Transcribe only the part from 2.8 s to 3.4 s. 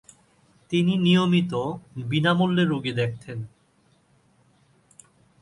দেখতেন।